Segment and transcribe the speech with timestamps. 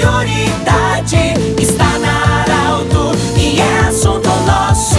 [0.00, 4.96] prioridade está na Arauto e é assunto nosso.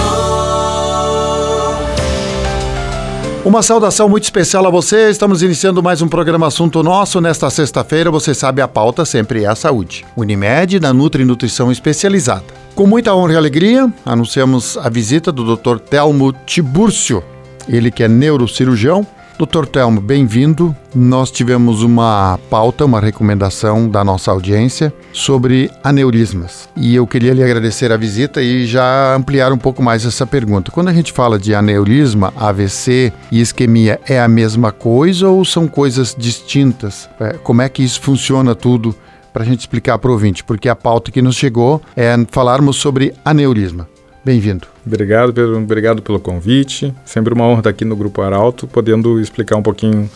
[3.44, 5.10] Uma saudação muito especial a você.
[5.10, 7.20] Estamos iniciando mais um programa Assunto Nosso.
[7.20, 10.06] Nesta sexta-feira, você sabe, a pauta sempre é a saúde.
[10.16, 12.46] Unimed, da Nutri Nutrição Especializada.
[12.76, 15.80] Com muita honra e alegria, anunciamos a visita do Dr.
[15.80, 17.24] Telmo Tibúrcio,
[17.68, 19.06] ele que é neurocirurgião.
[19.46, 19.66] Dr.
[19.66, 20.76] Telmo, bem-vindo.
[20.94, 26.70] Nós tivemos uma pauta, uma recomendação da nossa audiência sobre aneurismas.
[26.76, 30.72] E eu queria lhe agradecer a visita e já ampliar um pouco mais essa pergunta.
[30.72, 35.68] Quando a gente fala de aneurisma, AVC e isquemia, é a mesma coisa ou são
[35.68, 37.10] coisas distintas?
[37.20, 38.96] É, como é que isso funciona tudo
[39.34, 40.44] para a gente explicar para o ouvinte?
[40.44, 43.88] Porque a pauta que nos chegou é falarmos sobre aneurisma.
[44.24, 44.68] Bem-vindo.
[44.86, 45.58] Obrigado, Pedro.
[45.58, 46.94] Obrigado pelo convite.
[47.04, 50.10] Sempre uma honra estar aqui no Grupo Arauto, podendo explicar um pouquinho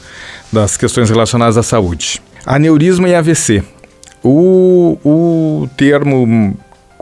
[0.54, 2.22] das questões relacionadas à saúde.
[2.46, 3.64] Aneurisma e AVC.
[4.24, 6.56] O, o termo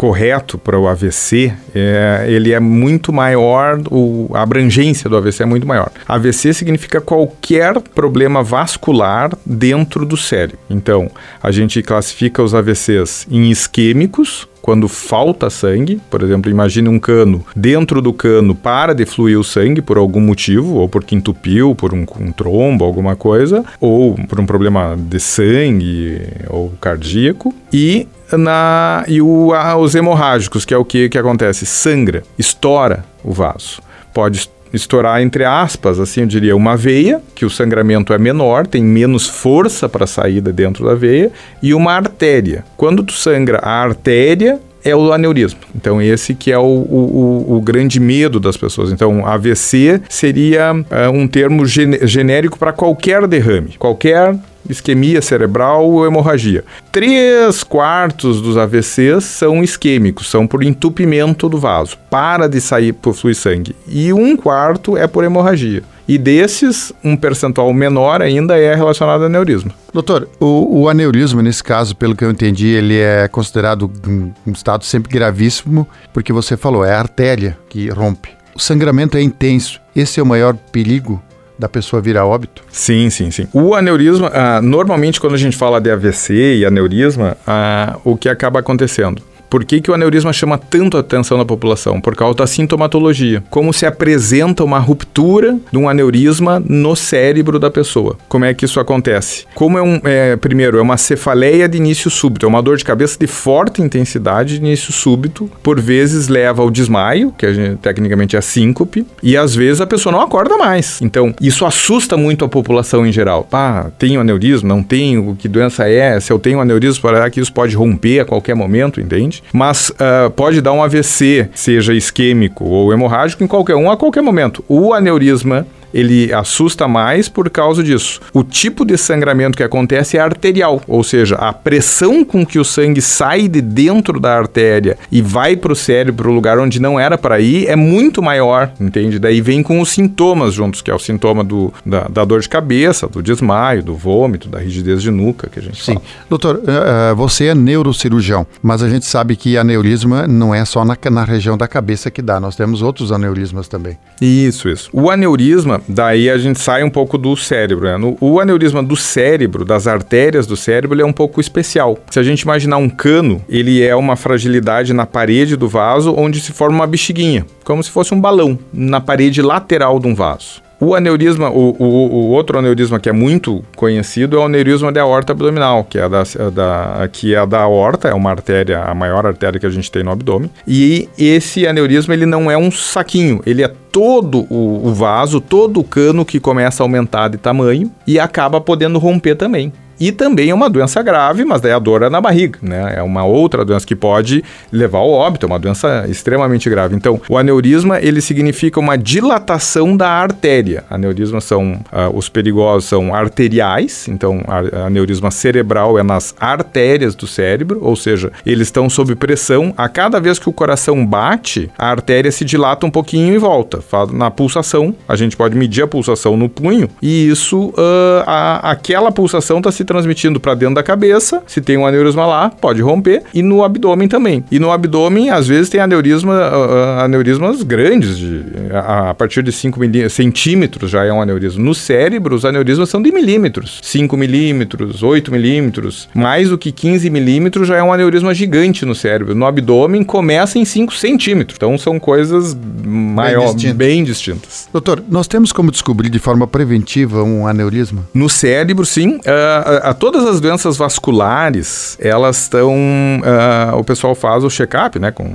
[0.04, 5.46] correto para o AVC, é, ele é muito maior, o, a abrangência do AVC é
[5.46, 5.90] muito maior.
[6.06, 10.60] AVC significa qualquer problema vascular dentro do cérebro.
[10.70, 11.10] Então,
[11.42, 17.46] a gente classifica os AVCs em isquêmicos, quando falta sangue, por exemplo, imagine um cano,
[17.56, 21.94] dentro do cano para de fluir o sangue por algum motivo, ou porque entupiu, por
[21.94, 29.04] um, um trombo, alguma coisa, ou por um problema de sangue ou cardíaco, e na
[29.08, 31.66] e o, a, os hemorrágicos, que é o que, que acontece?
[31.66, 33.82] Sangra, estoura o vaso.
[34.14, 38.84] Pode estourar entre aspas, assim eu diria, uma veia, que o sangramento é menor, tem
[38.84, 42.66] menos força para saída dentro da veia, e uma artéria.
[42.76, 45.62] Quando tu sangra a artéria, é o aneurisma.
[45.74, 48.92] Então, esse que é o, o, o grande medo das pessoas.
[48.92, 54.36] Então, AVC seria uh, um termo genérico para qualquer derrame, qualquer
[54.70, 56.64] isquemia cerebral ou hemorragia.
[56.92, 63.14] Três quartos dos AVCs são isquêmicos, são por entupimento do vaso, para de sair por
[63.14, 63.76] fluir sangue.
[63.88, 65.84] E um quarto é por hemorragia.
[66.06, 69.72] E desses, um percentual menor ainda é relacionado a aneurisma.
[69.94, 74.52] Doutor, o, o aneurisma, nesse caso, pelo que eu entendi, ele é considerado um, um
[74.52, 78.30] estado sempre gravíssimo, porque você falou, é a artéria que rompe.
[78.54, 79.82] O sangramento é intenso.
[79.96, 81.22] Esse é o maior perigo
[81.64, 82.62] da pessoa vir a óbito?
[82.70, 83.48] Sim, sim, sim.
[83.54, 88.28] O aneurisma, ah, normalmente quando a gente fala de AVC e aneurisma, ah, o que
[88.28, 89.24] acaba acontecendo?
[89.54, 92.02] Por que, que o aneurisma chama tanto a atenção da população?
[92.02, 93.44] Por causa da sintomatologia.
[93.52, 98.18] Como se apresenta uma ruptura de um aneurisma no cérebro da pessoa.
[98.28, 99.46] Como é que isso acontece?
[99.54, 100.02] Como é um.
[100.06, 103.80] É, primeiro, é uma cefaleia de início súbito, é uma dor de cabeça de forte
[103.80, 109.06] intensidade de início súbito, por vezes leva ao desmaio, que gente, tecnicamente é a síncope,
[109.22, 111.00] e às vezes a pessoa não acorda mais.
[111.00, 113.44] Então, isso assusta muito a população em geral.
[113.44, 116.20] Pá, tenho aneurisma, não tenho, que doença é?
[116.20, 119.43] Se eu tenho aneurisma, para que isso pode romper a qualquer momento, entende?
[119.52, 124.22] Mas uh, pode dar um AVC, seja isquêmico ou hemorrágico, em qualquer um a qualquer
[124.22, 124.64] momento.
[124.68, 128.20] O aneurisma ele assusta mais por causa disso.
[128.34, 132.66] O tipo de sangramento que acontece é arterial, ou seja, a pressão com que o
[132.66, 136.80] sangue sai de dentro da artéria e vai para o cérebro, para o lugar onde
[136.80, 139.20] não era para ir, é muito maior, entende?
[139.20, 142.50] Daí vem com os sintomas juntos, que é o sintoma do, da, da dor de
[142.50, 145.94] cabeça, do desmaio, do vômito, da rigidez de nuca que a gente Sim.
[145.94, 146.06] fala.
[146.30, 150.98] Doutor, uh, você é neurocirurgião, mas a gente sabe que aneurisma não é só na,
[151.12, 153.98] na região da cabeça que dá, nós temos outros aneurismas também.
[154.22, 154.90] Isso, isso.
[154.94, 157.86] O aneurisma daí a gente sai um pouco do cérebro.
[157.86, 157.98] Né?
[157.98, 161.98] No, o aneurisma do cérebro, das artérias do cérebro, é um pouco especial.
[162.10, 166.40] Se a gente imaginar um cano, ele é uma fragilidade na parede do vaso onde
[166.40, 170.63] se forma uma bexiguinha, como se fosse um balão na parede lateral de um vaso.
[170.84, 175.02] O aneurisma, o, o, o, outro aneurisma que é muito conhecido é o aneurisma da
[175.02, 176.24] aorta abdominal, que é da,
[176.54, 180.04] da, que é da aorta, é uma artéria, a maior artéria que a gente tem
[180.04, 180.52] no abdômen.
[180.68, 185.80] E esse aneurisma ele não é um saquinho, ele é todo o, o vaso, todo
[185.80, 189.72] o cano que começa a aumentar de tamanho e acaba podendo romper também.
[190.00, 192.96] E também é uma doença grave, mas daí a dor é na barriga, né?
[192.98, 196.96] É uma outra doença que pode levar ao óbito, é uma doença extremamente grave.
[196.96, 200.84] Então, o aneurisma, ele significa uma dilatação da artéria.
[200.90, 204.42] Aneurismas são, uh, os perigosos são arteriais, então
[204.86, 209.74] aneurisma cerebral é nas artérias do cérebro, ou seja, eles estão sob pressão.
[209.78, 213.80] A cada vez que o coração bate, a artéria se dilata um pouquinho e volta.
[214.12, 219.12] Na pulsação, a gente pode medir a pulsação no punho e isso, uh, a, aquela
[219.12, 221.44] pulsação está se se transmitindo para dentro da cabeça.
[221.46, 223.24] Se tem um aneurisma lá, pode romper.
[223.34, 224.44] E no abdômen também.
[224.50, 228.44] E no abdômen, às vezes, tem aneurisma, uh, aneurismas grandes, de,
[228.74, 231.64] a, a partir de 5 centímetros já é um aneurisma.
[231.64, 233.80] No cérebro, os aneurismas são de milímetros.
[233.82, 236.08] 5 milímetros, 8 milímetros.
[236.14, 239.36] Mais do que 15 milímetros já é um aneurisma gigante no cérebro.
[239.36, 241.58] No abdômen, começa em 5 centímetros.
[241.58, 244.70] Então, são coisas maior, bem, bem distintas.
[244.72, 248.08] Doutor, nós temos como descobrir de forma preventiva um aneurisma?
[248.14, 249.16] No cérebro, sim.
[249.16, 252.72] Uh, uh, todas as doenças vasculares, elas estão.
[252.74, 255.34] Uh, o pessoal faz o check-up né, com,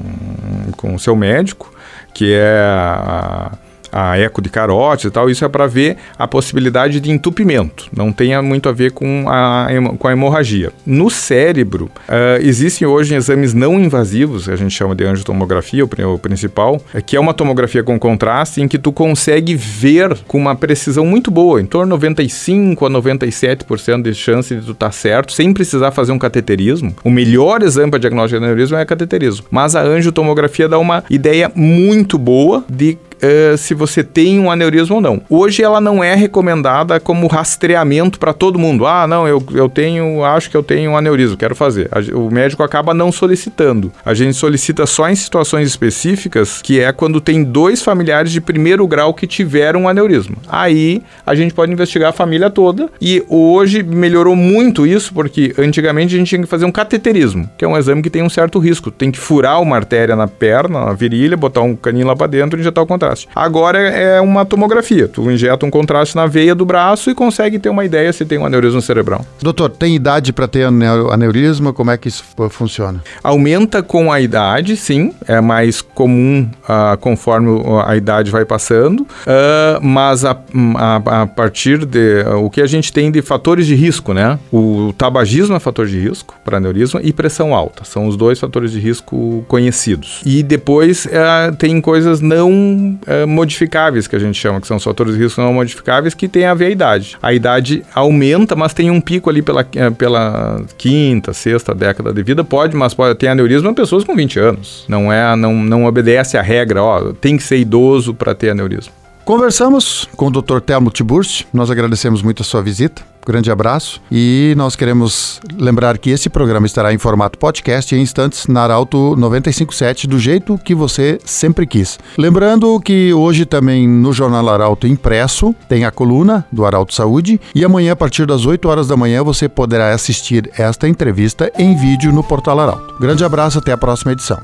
[0.76, 1.72] com o seu médico,
[2.12, 3.52] que é a
[3.98, 8.12] a eco de carótides e tal, isso é para ver a possibilidade de entupimento, não
[8.12, 9.68] tem muito a ver com a,
[9.98, 10.72] com a hemorragia.
[10.86, 16.18] No cérebro, uh, existem hoje exames não invasivos, que a gente chama de angiotomografia, o,
[16.18, 21.04] principal, que é uma tomografia com contraste em que tu consegue ver com uma precisão
[21.04, 25.32] muito boa, em torno de 95 a 97% de chance de tu estar tá certo,
[25.32, 26.94] sem precisar fazer um cateterismo.
[27.02, 31.50] O melhor exame para diagnóstico de aneurisma é cateterismo, mas a angiotomografia dá uma ideia
[31.54, 35.20] muito boa de uh, se você tem um aneurisma ou não.
[35.28, 38.86] Hoje ela não é recomendada como rastreamento para todo mundo.
[38.86, 41.88] Ah, não, eu, eu tenho, acho que eu tenho um aneurisma, quero fazer.
[42.14, 43.92] o médico acaba não solicitando.
[44.04, 48.86] A gente solicita só em situações específicas, que é quando tem dois familiares de primeiro
[48.86, 50.36] grau que tiveram um aneurisma.
[50.48, 56.14] Aí a gente pode investigar a família toda e hoje melhorou muito isso, porque antigamente
[56.14, 58.58] a gente tinha que fazer um cateterismo, que é um exame que tem um certo
[58.58, 58.90] risco.
[58.90, 62.58] Tem que furar uma artéria na perna, na virilha, botar um caninho lá para dentro
[62.58, 63.28] e injetar o contraste contraste.
[63.34, 65.08] Agora é uma tomografia.
[65.08, 68.38] Tu injeta um contraste na veia do braço e consegue ter uma ideia se tem
[68.38, 69.24] um aneurisma cerebral.
[69.40, 71.72] Doutor, tem idade para ter aneurisma?
[71.72, 73.02] Como é que isso funciona?
[73.22, 75.12] Aumenta com a idade, sim.
[75.26, 79.00] É mais comum uh, conforme a idade vai passando.
[79.00, 80.36] Uh, mas a,
[80.76, 84.38] a, a, partir de uh, o que a gente tem de fatores de risco, né?
[84.52, 87.84] O tabagismo é fator de risco para aneurisma e pressão alta.
[87.84, 90.20] São os dois fatores de risco conhecidos.
[90.24, 94.84] E depois eh, tem coisas não uh, modificáveis, que a gente chama, que são os
[94.84, 97.16] fatores de risco não modificáveis, que tem a ver a idade.
[97.22, 102.22] A idade aumenta, mas tem um pico ali pela, uh, pela quinta, sexta década de
[102.22, 104.84] vida, pode, mas pode ter aneurisma em pessoas com 20 anos.
[104.88, 108.92] Não é, não, não obedece à regra, ó, tem que ser idoso para ter aneurisma.
[109.28, 110.58] Conversamos com o Dr.
[110.60, 111.44] Telmo Tiburcio.
[111.52, 113.02] Nós agradecemos muito a sua visita.
[113.28, 114.00] Grande abraço.
[114.10, 119.14] E nós queremos lembrar que esse programa estará em formato podcast em instantes na Arauto
[119.18, 121.98] 957, do jeito que você sempre quis.
[122.16, 127.62] Lembrando que hoje também no Jornal Arauto impresso tem a coluna do Arauto Saúde e
[127.62, 132.10] amanhã, a partir das 8 horas da manhã, você poderá assistir esta entrevista em vídeo
[132.10, 132.94] no Portal Arauto.
[132.98, 134.38] Grande abraço, até a próxima edição.